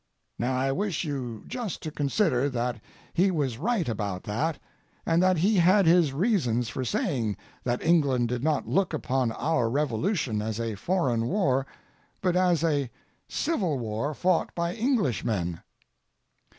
[0.39, 2.81] Now I wish you just to consider that
[3.13, 4.57] he was right about that,
[5.05, 9.69] and that he had his reasons for saying that England did not look upon our
[9.69, 11.67] Revolution as a foreign war,
[12.19, 12.89] but as a
[13.29, 15.61] civil war fought by Englishmen.